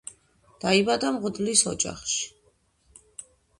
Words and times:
დაიბადა 0.63 1.11
მღვდლის 1.17 1.63
ოჯახში. 1.73 2.25